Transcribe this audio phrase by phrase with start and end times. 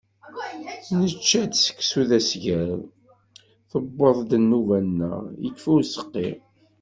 [0.99, 2.79] Nečča-d seksu d asgal.
[3.71, 6.29] Tewweḍ-d nnuba-nneɣ, yekfa useqqi.